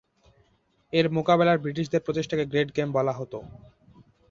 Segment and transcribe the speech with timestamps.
[0.93, 3.33] এর মোকাবেলায় ব্রিটিশদের প্রচেষ্টাকে গ্রেট গেম বলা হত।